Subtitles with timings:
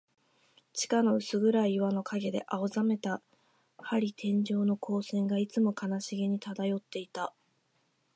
[0.73, 3.21] 地下の薄暗い岩の影で、青ざめた
[3.77, 7.35] 玻璃天井の光線が、いつも悲しげに漂っていた。